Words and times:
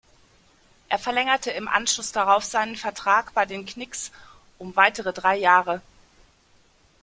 Er 0.89 0.97
verlängerte 0.97 1.51
im 1.51 1.67
Anschluss 1.67 2.11
darauf 2.11 2.43
seinen 2.43 2.75
Vertrag 2.75 3.35
bei 3.35 3.45
den 3.45 3.67
Knicks 3.67 4.11
um 4.57 4.75
weitere 4.75 5.13
drei 5.13 5.37
Jahre. 5.37 5.83